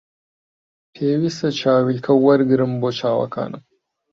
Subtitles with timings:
[0.93, 3.63] پێویستە چاویلکە وەرگرم بۆ چاوەکانم